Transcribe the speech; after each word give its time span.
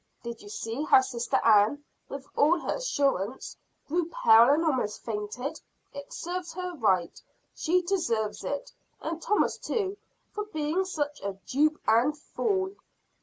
Did 0.23 0.41
you 0.41 0.49
see 0.49 0.83
how 0.85 1.01
sister 1.01 1.35
Ann, 1.45 1.83
with 2.09 2.25
all 2.35 2.57
her 2.61 2.73
assurance, 2.77 3.55
grew 3.87 4.05
pale 4.09 4.49
and 4.49 4.65
almost 4.65 5.03
fainted? 5.05 5.61
It 5.93 6.11
serves 6.11 6.53
her 6.53 6.73
right; 6.75 7.21
she 7.53 7.83
deserves 7.83 8.43
it; 8.43 8.71
and 8.99 9.21
Thomas 9.21 9.59
too, 9.59 9.97
for 10.31 10.45
being 10.45 10.85
such 10.85 11.21
a 11.21 11.33
dupe 11.45 11.79
and 11.87 12.17
fool." 12.17 12.71